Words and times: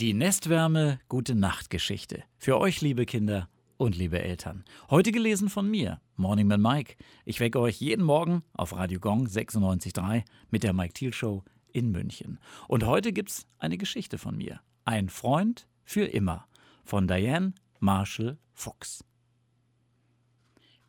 Die 0.00 0.12
Nestwärme 0.12 0.98
Gute 1.08 1.36
Nacht 1.36 1.70
Geschichte. 1.70 2.24
Für 2.36 2.58
euch, 2.58 2.80
liebe 2.80 3.06
Kinder 3.06 3.48
und 3.76 3.96
liebe 3.96 4.20
Eltern. 4.20 4.64
Heute 4.90 5.12
gelesen 5.12 5.48
von 5.48 5.70
mir, 5.70 6.00
Morning 6.16 6.48
Man 6.48 6.60
Mike. 6.60 6.96
Ich 7.24 7.38
wecke 7.38 7.60
euch 7.60 7.80
jeden 7.80 8.04
Morgen 8.04 8.42
auf 8.54 8.74
Radio 8.74 8.98
Gong 8.98 9.28
96.3 9.28 10.24
mit 10.50 10.64
der 10.64 10.72
Mike 10.72 10.94
Thiel 10.94 11.12
Show 11.12 11.44
in 11.72 11.92
München. 11.92 12.40
Und 12.66 12.84
heute 12.84 13.12
gibt's 13.12 13.46
eine 13.60 13.78
Geschichte 13.78 14.18
von 14.18 14.36
mir. 14.36 14.58
Ein 14.84 15.08
Freund 15.10 15.68
für 15.84 16.06
immer. 16.06 16.48
Von 16.82 17.06
Diane 17.06 17.54
Marshall 17.78 18.36
Fuchs. 18.52 19.04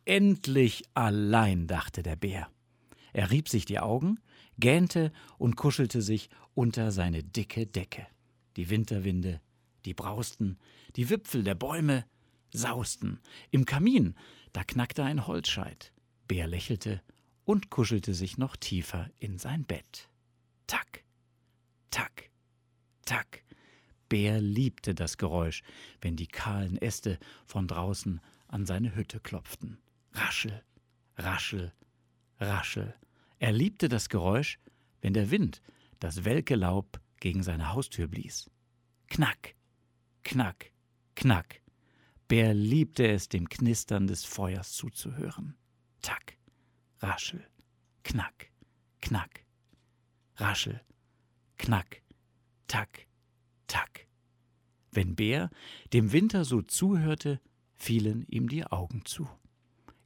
Endlich 0.03 0.83
allein, 0.95 1.67
dachte 1.67 2.01
der 2.01 2.15
Bär. 2.15 2.49
Er 3.13 3.29
rieb 3.29 3.49
sich 3.49 3.65
die 3.65 3.77
Augen, 3.77 4.19
gähnte 4.57 5.11
und 5.37 5.57
kuschelte 5.57 6.01
sich 6.01 6.31
unter 6.55 6.91
seine 6.91 7.21
dicke 7.23 7.67
Decke. 7.67 8.07
Die 8.55 8.69
Winterwinde, 8.69 9.41
die 9.85 9.93
brausten, 9.93 10.57
die 10.95 11.09
Wipfel 11.09 11.43
der 11.43 11.55
Bäume 11.55 12.05
sausten. 12.51 13.19
Im 13.51 13.65
Kamin, 13.65 14.15
da 14.53 14.63
knackte 14.63 15.03
ein 15.03 15.27
Holzscheit. 15.27 15.91
Bär 16.27 16.47
lächelte 16.47 17.01
und 17.43 17.69
kuschelte 17.69 18.13
sich 18.13 18.37
noch 18.37 18.55
tiefer 18.55 19.09
in 19.19 19.37
sein 19.37 19.65
Bett. 19.65 20.09
Tack, 20.67 21.03
tack, 21.91 22.29
tack. 23.05 23.43
Bär 24.09 24.39
liebte 24.39 24.95
das 24.95 25.17
Geräusch, 25.17 25.63
wenn 26.01 26.15
die 26.15 26.27
kahlen 26.27 26.77
Äste 26.77 27.19
von 27.45 27.67
draußen 27.67 28.21
an 28.47 28.65
seine 28.65 28.95
Hütte 28.95 29.19
klopften. 29.19 29.77
Raschel, 30.13 30.63
raschel, 31.17 31.73
raschel. 32.39 32.95
Er 33.39 33.51
liebte 33.51 33.89
das 33.89 34.09
Geräusch, 34.09 34.59
wenn 35.01 35.13
der 35.13 35.31
Wind 35.31 35.61
das 35.99 36.23
welke 36.23 36.55
Laub 36.55 36.99
gegen 37.25 37.41
seine 37.41 37.73
Haustür 37.73 38.07
blies. 38.07 38.51
Knack, 39.07 39.55
knack, 40.23 40.71
knack. 41.15 41.59
Bär 42.27 42.53
liebte 42.53 43.07
es, 43.07 43.29
dem 43.29 43.49
Knistern 43.49 44.05
des 44.05 44.23
Feuers 44.23 44.73
zuzuhören. 44.73 45.57
Tack, 46.03 46.37
raschel, 46.99 47.43
knack, 48.03 48.51
knack, 49.01 49.43
raschel, 50.35 50.79
knack, 51.57 52.03
tack, 52.67 53.07
tack. 53.65 54.05
Wenn 54.91 55.15
Bär 55.15 55.49
dem 55.93 56.11
Winter 56.11 56.45
so 56.45 56.61
zuhörte, 56.61 57.41
fielen 57.73 58.27
ihm 58.27 58.49
die 58.49 58.65
Augen 58.65 59.03
zu. 59.03 59.27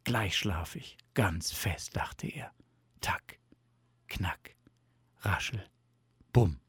Gleich 0.05 0.37
schlaf 0.37 0.77
ich, 0.77 0.97
ganz 1.15 1.51
fest, 1.51 1.97
dachte 1.97 2.27
er. 2.27 2.53
Tack, 3.01 3.39
knack, 4.07 4.55
raschel, 5.19 5.69
bumm. 6.31 6.61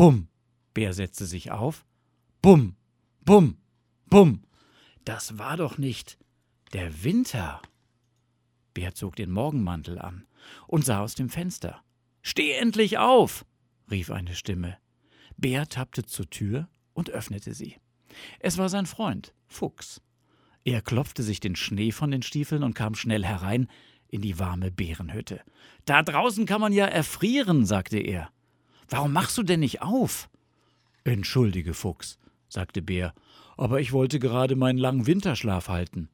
Bumm. 0.00 0.28
Bär 0.72 0.94
setzte 0.94 1.26
sich 1.26 1.50
auf. 1.50 1.84
Bumm. 2.40 2.74
Bumm. 3.22 3.58
Bumm. 4.06 4.44
Das 5.04 5.36
war 5.36 5.58
doch 5.58 5.76
nicht 5.76 6.16
der 6.72 7.04
Winter. 7.04 7.60
Bär 8.72 8.94
zog 8.94 9.16
den 9.16 9.30
Morgenmantel 9.30 9.98
an 9.98 10.26
und 10.66 10.86
sah 10.86 11.00
aus 11.00 11.16
dem 11.16 11.28
Fenster. 11.28 11.84
Steh 12.22 12.52
endlich 12.52 12.96
auf! 12.96 13.44
rief 13.90 14.10
eine 14.10 14.34
Stimme. 14.34 14.78
Bär 15.36 15.66
tappte 15.68 16.06
zur 16.06 16.30
Tür 16.30 16.70
und 16.94 17.10
öffnete 17.10 17.52
sie. 17.52 17.76
Es 18.38 18.56
war 18.56 18.70
sein 18.70 18.86
Freund, 18.86 19.34
Fuchs. 19.48 20.00
Er 20.64 20.80
klopfte 20.80 21.22
sich 21.22 21.40
den 21.40 21.56
Schnee 21.56 21.92
von 21.92 22.10
den 22.10 22.22
Stiefeln 22.22 22.62
und 22.62 22.72
kam 22.72 22.94
schnell 22.94 23.26
herein 23.26 23.68
in 24.08 24.22
die 24.22 24.38
warme 24.38 24.70
Bärenhütte. 24.70 25.42
Da 25.84 26.02
draußen 26.02 26.46
kann 26.46 26.62
man 26.62 26.72
ja 26.72 26.86
erfrieren, 26.86 27.66
sagte 27.66 27.98
er. 27.98 28.32
Warum 28.90 29.12
machst 29.12 29.38
du 29.38 29.42
denn 29.42 29.60
nicht 29.60 29.82
auf? 29.82 30.28
Entschuldige, 31.04 31.74
Fuchs, 31.74 32.18
sagte 32.48 32.82
Bär, 32.82 33.14
aber 33.56 33.80
ich 33.80 33.92
wollte 33.92 34.18
gerade 34.18 34.56
meinen 34.56 34.78
langen 34.78 35.06
Winterschlaf 35.06 35.68
halten. 35.68 36.08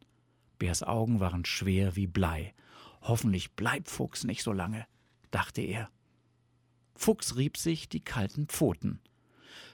Bärs 0.58 0.82
Augen 0.82 1.19
waren 1.19 1.44
schwer 1.44 1.97
wie 1.97 2.06
Blei. 2.06 2.54
Hoffentlich 3.03 3.53
bleibt 3.53 3.88
Fuchs 3.88 4.25
nicht 4.25 4.42
so 4.42 4.53
lange, 4.53 4.86
dachte 5.31 5.62
er. 5.62 5.91
Fuchs 6.94 7.36
rieb 7.36 7.56
sich 7.56 7.88
die 7.88 8.00
kalten 8.00 8.47
Pfoten. 8.47 9.00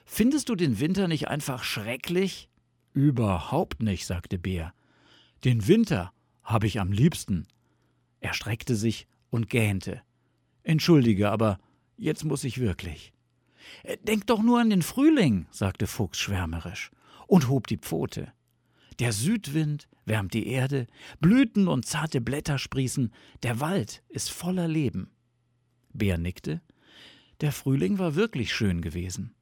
Findest 0.05 0.49
du 0.49 0.55
den 0.55 0.79
Winter 0.79 1.07
nicht 1.07 1.27
einfach 1.27 1.63
schrecklich? 1.63 2.49
Überhaupt 2.93 3.81
nicht, 3.81 4.05
sagte 4.05 4.37
Bär. 4.37 4.73
Den 5.43 5.67
Winter 5.67 6.13
habe 6.43 6.67
ich 6.67 6.79
am 6.79 6.91
liebsten. 6.91 7.47
Er 8.19 8.33
streckte 8.33 8.75
sich 8.75 9.07
und 9.29 9.49
gähnte. 9.49 10.01
Entschuldige, 10.63 11.31
aber 11.31 11.59
Jetzt 11.97 12.23
muss 12.23 12.43
ich 12.43 12.59
wirklich. 12.59 13.13
Äh, 13.83 13.97
denk 14.03 14.27
doch 14.27 14.41
nur 14.41 14.59
an 14.59 14.69
den 14.69 14.81
Frühling, 14.81 15.47
sagte 15.51 15.87
Fuchs 15.87 16.19
schwärmerisch 16.19 16.91
und 17.27 17.47
hob 17.47 17.67
die 17.67 17.77
Pfote. 17.77 18.31
Der 18.99 19.11
Südwind 19.11 19.87
wärmt 20.05 20.33
die 20.33 20.47
Erde, 20.47 20.87
Blüten 21.19 21.67
und 21.67 21.85
zarte 21.85 22.21
Blätter 22.21 22.57
sprießen, 22.57 23.11
der 23.41 23.59
Wald 23.59 24.03
ist 24.09 24.31
voller 24.31 24.67
Leben. 24.67 25.09
Bär 25.93 26.17
nickte. 26.17 26.61
Der 27.41 27.51
Frühling 27.51 27.97
war 27.97 28.15
wirklich 28.15 28.53
schön 28.53 28.81
gewesen. 28.81 29.33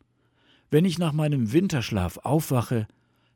Wenn 0.69 0.85
ich 0.85 0.97
nach 0.97 1.11
meinem 1.11 1.51
Winterschlaf 1.51 2.17
aufwache, 2.17 2.87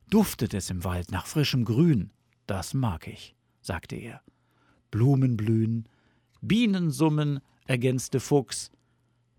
duftet 0.09 0.53
es 0.53 0.69
im 0.69 0.83
Wald 0.83 1.11
nach 1.11 1.27
frischem 1.27 1.65
Grün. 1.65 2.11
Das 2.47 2.73
mag 2.73 3.07
ich, 3.07 3.35
sagte 3.61 3.95
er. 3.95 4.21
Blumen 4.91 5.35
blühen, 5.35 5.89
Bienen 6.41 6.91
summen, 6.91 7.39
ergänzte 7.65 8.19
Fuchs, 8.19 8.71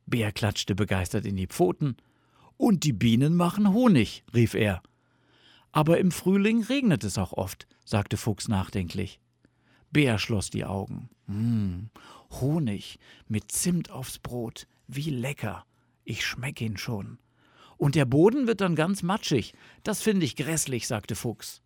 Bär 0.06 0.33
klatschte 0.33 0.75
begeistert 0.75 1.27
in 1.27 1.37
die 1.37 1.47
Pfoten. 1.47 1.97
Und 2.56 2.84
die 2.84 2.93
Bienen 2.93 3.37
machen 3.37 3.72
Honig, 3.72 4.25
rief 4.33 4.55
er. 4.55 4.83
Aber 5.72 5.99
im 5.99 6.11
Frühling 6.11 6.62
regnet 6.62 7.05
es 7.05 7.19
auch 7.19 7.33
oft, 7.33 7.67
sagte 7.84 8.17
Fuchs 8.17 8.49
nachdenklich. 8.49 9.21
Bär 9.91 10.19
schloss 10.19 10.50
die 10.50 10.65
Augen. 10.65 11.11
Hm, 11.27 11.91
Honig 12.41 12.99
mit 13.28 13.53
Zimt 13.53 13.91
aufs 13.91 14.19
Brot, 14.19 14.67
wie 14.87 15.11
lecker. 15.11 15.67
Ich 16.05 16.25
schmeck 16.25 16.61
ihn 16.61 16.77
schon. 16.77 17.19
Und 17.77 17.94
der 17.94 18.06
Boden 18.06 18.47
wird 18.47 18.61
dann 18.61 18.75
ganz 18.75 19.03
matschig. 19.03 19.53
Das 19.83 20.00
finde 20.00 20.25
ich 20.25 20.37
grässlich, 20.37 20.87
sagte 20.87 21.15
Fuchs. 21.15 21.62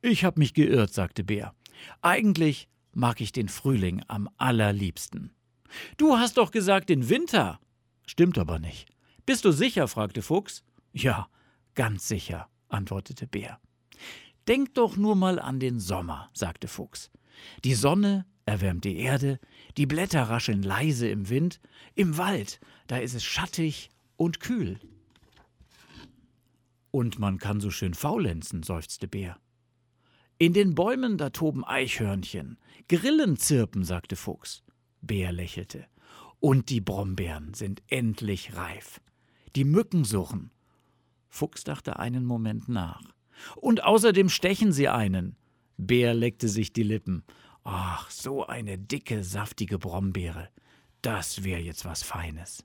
Ich 0.00 0.24
hab 0.24 0.38
mich 0.38 0.54
geirrt, 0.54 0.92
sagte 0.92 1.24
Bär. 1.24 1.54
Eigentlich 2.02 2.68
mag 2.92 3.20
ich 3.20 3.32
den 3.32 3.48
Frühling 3.48 4.02
am 4.06 4.28
allerliebsten. 4.36 5.25
Du 5.96 6.16
hast 6.16 6.36
doch 6.36 6.50
gesagt 6.50 6.88
den 6.88 7.08
Winter. 7.08 7.60
Stimmt 8.06 8.38
aber 8.38 8.58
nicht. 8.58 8.88
Bist 9.24 9.44
du 9.44 9.52
sicher? 9.52 9.88
fragte 9.88 10.22
Fuchs. 10.22 10.62
Ja, 10.92 11.28
ganz 11.74 12.08
sicher, 12.08 12.48
antwortete 12.68 13.26
Bär. 13.26 13.58
Denk 14.48 14.74
doch 14.74 14.96
nur 14.96 15.16
mal 15.16 15.38
an 15.38 15.58
den 15.58 15.80
Sommer, 15.80 16.30
sagte 16.32 16.68
Fuchs. 16.68 17.10
Die 17.64 17.74
Sonne 17.74 18.24
erwärmt 18.44 18.84
die 18.84 18.98
Erde, 18.98 19.40
die 19.76 19.86
Blätter 19.86 20.22
rascheln 20.22 20.62
leise 20.62 21.08
im 21.08 21.28
Wind, 21.28 21.60
im 21.94 22.16
Wald, 22.16 22.60
da 22.86 22.98
ist 22.98 23.14
es 23.14 23.24
schattig 23.24 23.90
und 24.16 24.40
kühl. 24.40 24.78
Und 26.92 27.18
man 27.18 27.38
kann 27.38 27.60
so 27.60 27.70
schön 27.70 27.92
faulenzen, 27.92 28.62
seufzte 28.62 29.08
Bär. 29.08 29.36
In 30.38 30.52
den 30.52 30.74
Bäumen, 30.74 31.18
da 31.18 31.30
toben 31.30 31.64
Eichhörnchen, 31.64 32.58
Grillen 32.88 33.36
zirpen, 33.36 33.84
sagte 33.84 34.16
Fuchs. 34.16 34.62
Bär 35.06 35.32
lächelte. 35.32 35.86
Und 36.40 36.68
die 36.70 36.80
Brombeeren 36.80 37.54
sind 37.54 37.82
endlich 37.88 38.56
reif. 38.56 39.00
Die 39.54 39.64
Mücken 39.64 40.04
suchen. 40.04 40.50
Fuchs 41.28 41.64
dachte 41.64 41.98
einen 41.98 42.24
Moment 42.24 42.68
nach. 42.68 43.02
Und 43.56 43.84
außerdem 43.84 44.28
stechen 44.28 44.72
sie 44.72 44.88
einen. 44.88 45.36
Bär 45.76 46.14
leckte 46.14 46.48
sich 46.48 46.72
die 46.72 46.82
Lippen. 46.82 47.24
Ach, 47.64 48.10
so 48.10 48.46
eine 48.46 48.78
dicke, 48.78 49.24
saftige 49.24 49.78
Brombeere. 49.78 50.48
Das 51.02 51.44
wäre 51.44 51.60
jetzt 51.60 51.84
was 51.84 52.02
Feines. 52.02 52.64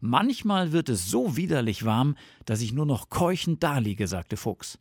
Manchmal 0.00 0.72
wird 0.72 0.88
es 0.88 1.10
so 1.10 1.36
widerlich 1.36 1.84
warm, 1.84 2.16
dass 2.44 2.60
ich 2.60 2.72
nur 2.72 2.86
noch 2.86 3.10
keuchend 3.10 3.62
daliege, 3.62 4.06
sagte 4.06 4.36
Fuchs. 4.36 4.78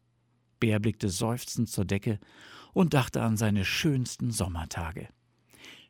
Bär 0.60 0.80
blickte 0.80 1.10
seufzend 1.10 1.70
zur 1.70 1.86
Decke 1.86 2.20
und 2.74 2.94
dachte 2.94 3.22
an 3.22 3.38
seine 3.38 3.66
schönsten 3.66 4.32
Sommertage. 4.32 5.10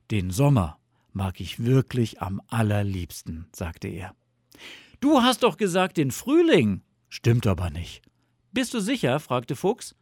Den 0.09 0.31
Sommer 0.31 0.79
mag 1.11 1.41
ich 1.41 1.65
wirklich 1.65 2.21
am 2.21 2.41
allerliebsten, 2.47 3.47
sagte 3.51 3.89
er. 3.89 4.15
Du 5.01 5.21
hast 5.21 5.43
doch 5.43 5.57
gesagt 5.57 5.97
den 5.97 6.11
Frühling. 6.11 6.81
Stimmt 7.09 7.45
aber 7.45 7.69
nicht. 7.69 8.01
Bist 8.53 8.73
du 8.73 8.79
sicher? 8.79 9.19
fragte 9.19 9.57
Fuchs. 9.57 9.95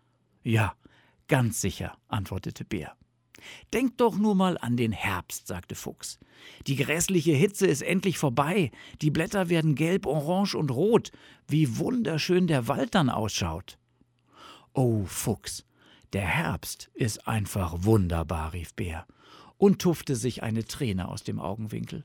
Ja, 0.43 0.75
ganz 1.27 1.59
sicher, 1.59 1.97
antwortete 2.07 2.65
Bär. 2.65 2.95
Denk 3.73 3.97
doch 3.97 4.15
nur 4.15 4.35
mal 4.35 4.59
an 4.59 4.77
den 4.77 4.91
Herbst, 4.91 5.47
sagte 5.47 5.73
Fuchs. 5.73 6.19
Die 6.67 6.75
grässliche 6.75 7.33
Hitze 7.33 7.65
ist 7.65 7.81
endlich 7.81 8.19
vorbei, 8.19 8.71
die 9.01 9.11
Blätter 9.11 9.49
werden 9.49 9.73
gelb, 9.73 10.05
orange 10.05 10.55
und 10.55 10.69
rot. 10.69 11.11
Wie 11.47 11.77
wunderschön 11.79 12.45
der 12.45 12.67
Wald 12.67 12.93
dann 12.93 13.09
ausschaut. 13.09 13.79
Oh, 14.73 15.05
Fuchs, 15.05 15.65
der 16.13 16.25
Herbst 16.25 16.91
ist 16.93 17.27
einfach 17.27 17.73
wunderbar, 17.79 18.53
rief 18.53 18.73
Bär 18.75 19.07
und 19.57 19.79
tuffte 19.79 20.15
sich 20.15 20.43
eine 20.43 20.65
Träne 20.65 21.07
aus 21.07 21.23
dem 21.23 21.39
Augenwinkel. 21.39 22.03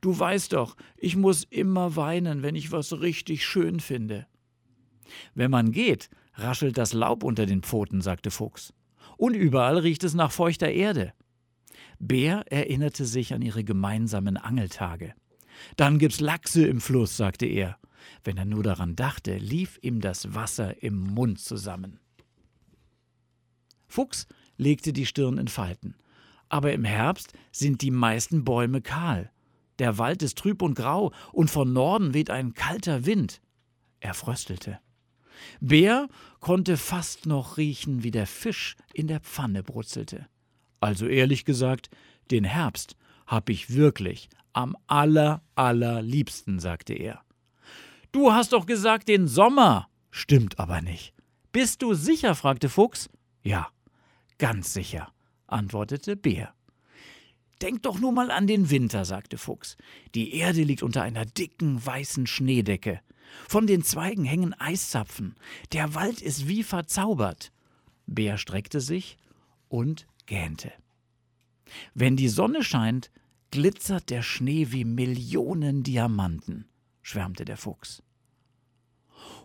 Du 0.00 0.16
weißt 0.18 0.52
doch, 0.52 0.76
ich 0.96 1.16
muss 1.16 1.44
immer 1.44 1.96
weinen, 1.96 2.42
wenn 2.42 2.54
ich 2.54 2.72
was 2.72 3.00
richtig 3.00 3.44
schön 3.44 3.80
finde. 3.80 4.26
Wenn 5.34 5.50
man 5.50 5.72
geht, 5.72 6.10
raschelt 6.34 6.78
das 6.78 6.92
Laub 6.92 7.24
unter 7.24 7.46
den 7.46 7.62
Pfoten, 7.62 8.00
sagte 8.00 8.30
Fuchs. 8.30 8.72
Und 9.16 9.34
überall 9.34 9.78
riecht 9.78 10.04
es 10.04 10.14
nach 10.14 10.30
feuchter 10.30 10.70
Erde. 10.70 11.12
Bär 11.98 12.44
erinnerte 12.52 13.04
sich 13.04 13.34
an 13.34 13.42
ihre 13.42 13.64
gemeinsamen 13.64 14.36
Angeltage. 14.36 15.14
Dann 15.76 15.98
gibt's 15.98 16.20
Lachse 16.20 16.66
im 16.66 16.80
Fluss, 16.80 17.16
sagte 17.16 17.46
er. 17.46 17.78
Wenn 18.22 18.36
er 18.36 18.44
nur 18.44 18.62
daran 18.62 18.94
dachte, 18.94 19.36
lief 19.36 19.78
ihm 19.82 20.00
das 20.00 20.34
Wasser 20.34 20.82
im 20.82 20.98
Mund 20.98 21.40
zusammen. 21.40 21.98
Fuchs 23.88 24.26
legte 24.56 24.92
die 24.92 25.06
Stirn 25.06 25.38
in 25.38 25.48
Falten. 25.48 25.94
Aber 26.48 26.72
im 26.72 26.84
Herbst 26.84 27.32
sind 27.52 27.82
die 27.82 27.90
meisten 27.90 28.44
Bäume 28.44 28.80
kahl. 28.80 29.30
Der 29.78 29.98
Wald 29.98 30.22
ist 30.22 30.38
trüb 30.38 30.62
und 30.62 30.74
grau, 30.74 31.12
und 31.32 31.50
von 31.50 31.72
Norden 31.72 32.14
weht 32.14 32.30
ein 32.30 32.54
kalter 32.54 33.06
Wind. 33.06 33.40
Er 34.00 34.14
fröstelte. 34.14 34.80
Bär 35.60 36.08
konnte 36.40 36.76
fast 36.76 37.26
noch 37.26 37.56
riechen, 37.56 38.02
wie 38.02 38.10
der 38.10 38.26
Fisch 38.26 38.76
in 38.92 39.06
der 39.06 39.20
Pfanne 39.20 39.62
brutzelte. 39.62 40.26
Also 40.80 41.06
ehrlich 41.06 41.44
gesagt, 41.44 41.90
den 42.30 42.44
Herbst 42.44 42.96
hab 43.26 43.50
ich 43.50 43.74
wirklich 43.74 44.28
am 44.52 44.76
aller, 44.86 45.42
allerliebsten, 45.54 46.58
sagte 46.58 46.94
er. 46.94 47.22
Du 48.10 48.32
hast 48.32 48.52
doch 48.52 48.66
gesagt 48.66 49.08
den 49.08 49.28
Sommer. 49.28 49.88
Stimmt 50.10 50.58
aber 50.58 50.80
nicht. 50.80 51.14
Bist 51.52 51.82
du 51.82 51.94
sicher? 51.94 52.34
fragte 52.34 52.68
Fuchs. 52.68 53.08
Ja, 53.42 53.68
ganz 54.38 54.72
sicher, 54.72 55.12
antwortete 55.48 56.16
Bär. 56.16 56.54
Denk 57.60 57.82
doch 57.82 57.98
nur 57.98 58.12
mal 58.12 58.30
an 58.30 58.46
den 58.46 58.70
Winter, 58.70 59.04
sagte 59.04 59.36
Fuchs. 59.36 59.76
Die 60.14 60.34
Erde 60.34 60.62
liegt 60.62 60.82
unter 60.82 61.02
einer 61.02 61.24
dicken 61.24 61.84
weißen 61.84 62.26
Schneedecke. 62.26 63.00
Von 63.48 63.66
den 63.66 63.82
Zweigen 63.82 64.24
hängen 64.24 64.54
Eiszapfen. 64.54 65.34
Der 65.72 65.94
Wald 65.94 66.22
ist 66.22 66.46
wie 66.48 66.62
verzaubert. 66.62 67.52
Bär 68.06 68.38
streckte 68.38 68.80
sich 68.80 69.18
und 69.68 70.06
gähnte. 70.26 70.72
Wenn 71.94 72.16
die 72.16 72.28
Sonne 72.28 72.62
scheint, 72.62 73.10
glitzert 73.50 74.10
der 74.10 74.22
Schnee 74.22 74.68
wie 74.70 74.84
Millionen 74.84 75.82
Diamanten, 75.82 76.66
schwärmte 77.02 77.44
der 77.44 77.56
Fuchs. 77.56 78.02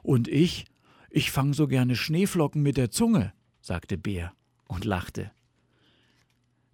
Und 0.01 0.27
ich, 0.27 0.65
ich 1.09 1.31
fang 1.31 1.53
so 1.53 1.67
gerne 1.67 1.95
Schneeflocken 1.95 2.61
mit 2.61 2.77
der 2.77 2.91
Zunge, 2.91 3.33
sagte 3.61 3.97
Bär 3.97 4.33
und 4.67 4.85
lachte. 4.85 5.31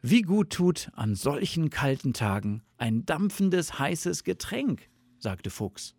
Wie 0.01 0.21
gut 0.21 0.51
tut 0.51 0.91
an 0.93 1.15
solchen 1.15 1.69
kalten 1.69 2.13
Tagen 2.13 2.63
ein 2.77 3.05
dampfendes, 3.05 3.79
heißes 3.79 4.23
Getränk, 4.23 4.89
sagte 5.17 5.49
Fuchs. 5.49 5.95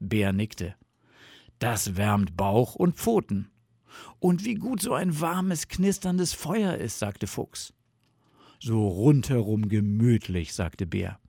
Bär 0.00 0.32
nickte. 0.32 0.74
Das 1.60 1.96
wärmt 1.96 2.36
Bauch 2.36 2.74
und 2.74 2.96
Pfoten. 2.96 3.50
Und 4.18 4.44
wie 4.44 4.56
gut 4.56 4.82
so 4.82 4.92
ein 4.94 5.20
warmes, 5.20 5.68
knisterndes 5.68 6.32
Feuer 6.32 6.74
ist, 6.74 6.98
sagte 6.98 7.28
Fuchs. 7.28 7.72
So 8.58 8.88
rundherum 8.88 9.68
gemütlich, 9.68 10.52
sagte 10.52 10.86
Bär. 10.86 11.20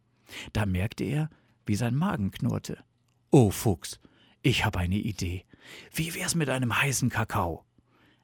Da 0.51 0.66
merkte 0.66 1.04
er, 1.04 1.30
wie 1.68 1.75
sein 1.75 1.95
Magen 1.95 2.31
knurrte. 2.31 2.83
Oh, 3.30 3.51
Fuchs, 3.51 4.00
ich 4.42 4.66
habe 4.66 4.80
eine 4.80 4.98
Idee. 4.98 5.45
Wie 5.94 6.16
wär's 6.16 6.33
mit 6.33 6.50
einem 6.50 6.81
heißen 6.81 7.10
Kakao? 7.10 7.66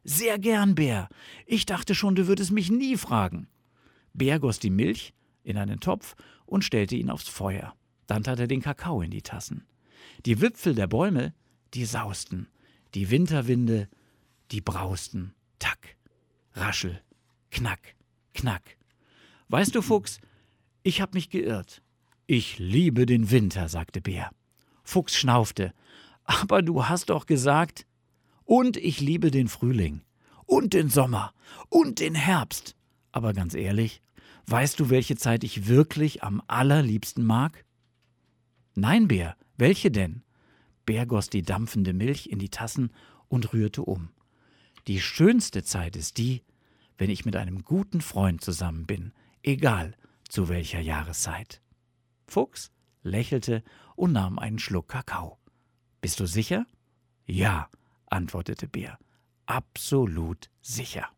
Sehr 0.03 0.39
gern, 0.39 0.74
Bär. 0.74 1.07
Ich 1.45 1.68
dachte 1.68 1.94
schon, 1.94 2.15
du 2.15 2.27
würdest 2.27 2.51
mich 2.51 2.71
nie 2.71 2.98
fragen. 2.98 3.48
Bär 4.13 4.39
goss 4.39 4.59
die 4.59 4.69
Milch 4.69 5.13
in 5.43 5.57
einen 5.57 5.79
Topf 5.79 6.15
und 6.45 6.63
stellte 6.63 6.95
ihn 6.95 7.09
aufs 7.09 7.27
Feuer. 7.27 7.75
Dann 8.07 8.23
tat 8.23 8.39
er 8.39 8.47
den 8.47 8.61
Kakao 8.61 9.01
in 9.01 9.11
die 9.11 9.21
Tassen. 9.21 9.65
Die 10.25 10.41
Wipfel 10.41 10.75
der 10.75 10.87
Bäume, 10.87 11.33
die 11.73 11.85
sausten, 11.85 12.47
die 12.93 13.09
Winterwinde, 13.09 13.87
die 14.51 14.61
brausten. 14.61 15.33
Tack, 15.59 15.95
raschel, 16.53 17.01
knack, 17.51 17.95
knack. 18.33 18.77
Weißt 19.47 19.75
du, 19.75 19.81
Fuchs, 19.81 20.19
ich 20.83 21.01
hab 21.01 21.13
mich 21.13 21.29
geirrt. 21.29 21.81
Ich 22.27 22.59
liebe 22.59 23.05
den 23.05 23.31
Winter, 23.31 23.69
sagte 23.69 24.01
Bär. 24.01 24.31
Fuchs 24.83 25.15
schnaufte. 25.15 25.73
Aber 26.23 26.61
du 26.61 26.87
hast 26.87 27.09
doch 27.09 27.25
gesagt. 27.25 27.85
Und 28.45 28.77
ich 28.77 28.99
liebe 28.99 29.31
den 29.31 29.47
Frühling. 29.47 30.01
Und 30.45 30.73
den 30.73 30.89
Sommer. 30.89 31.33
Und 31.69 31.99
den 31.99 32.15
Herbst. 32.15 32.75
Aber 33.11 33.33
ganz 33.33 33.53
ehrlich, 33.53 34.01
weißt 34.47 34.79
du, 34.79 34.89
welche 34.89 35.15
Zeit 35.15 35.43
ich 35.43 35.67
wirklich 35.67 36.23
am 36.23 36.41
allerliebsten 36.47 37.25
mag? 37.25 37.65
Nein, 38.75 39.07
Bär, 39.07 39.35
welche 39.57 39.91
denn? 39.91 40.23
Bär 40.85 41.05
goss 41.05 41.29
die 41.29 41.43
dampfende 41.43 41.93
Milch 41.93 42.27
in 42.27 42.39
die 42.39 42.49
Tassen 42.49 42.91
und 43.27 43.53
rührte 43.53 43.83
um. 43.83 44.09
Die 44.87 44.99
schönste 44.99 45.63
Zeit 45.63 45.95
ist 45.95 46.17
die, 46.17 46.43
wenn 46.97 47.09
ich 47.09 47.25
mit 47.25 47.35
einem 47.35 47.63
guten 47.63 48.01
Freund 48.01 48.43
zusammen 48.43 48.85
bin, 48.85 49.13
egal 49.43 49.95
zu 50.27 50.49
welcher 50.49 50.79
Jahreszeit. 50.79 51.61
Fuchs 52.27 52.71
lächelte 53.03 53.63
und 53.95 54.13
nahm 54.13 54.39
einen 54.39 54.59
Schluck 54.59 54.89
Kakao. 54.89 55.37
Bist 55.99 56.19
du 56.19 56.25
sicher? 56.25 56.65
Ja, 57.25 57.69
antwortete 58.07 58.67
Bär. 58.67 58.97
Absolut 59.45 60.49
sicher. 60.61 61.09